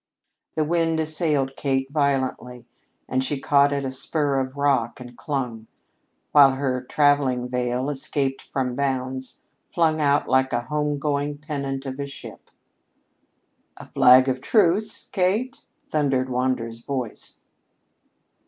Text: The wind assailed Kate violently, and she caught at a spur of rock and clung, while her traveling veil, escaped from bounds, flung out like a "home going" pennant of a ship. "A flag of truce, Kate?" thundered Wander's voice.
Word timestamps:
The 0.55 0.63
wind 0.63 0.99
assailed 0.99 1.55
Kate 1.55 1.87
violently, 1.91 2.65
and 3.07 3.23
she 3.23 3.39
caught 3.39 3.71
at 3.71 3.85
a 3.85 3.91
spur 3.91 4.39
of 4.39 4.57
rock 4.57 4.99
and 4.99 5.15
clung, 5.15 5.67
while 6.31 6.53
her 6.53 6.81
traveling 6.81 7.47
veil, 7.47 7.87
escaped 7.87 8.41
from 8.41 8.73
bounds, 8.75 9.43
flung 9.71 9.99
out 10.01 10.27
like 10.27 10.53
a 10.53 10.61
"home 10.63 10.97
going" 10.97 11.37
pennant 11.37 11.85
of 11.85 11.99
a 11.99 12.07
ship. 12.07 12.49
"A 13.77 13.89
flag 13.91 14.27
of 14.27 14.41
truce, 14.41 15.07
Kate?" 15.07 15.65
thundered 15.87 16.29
Wander's 16.31 16.79
voice. 16.79 17.37